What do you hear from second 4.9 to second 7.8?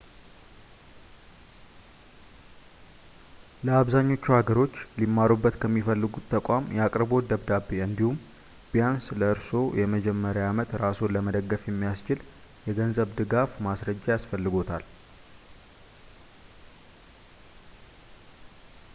ሊማሩበት ከሚፈልጉት ተቋም የአቅርቦት ደብዳቤ